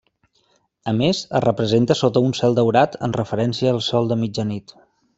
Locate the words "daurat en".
2.61-3.17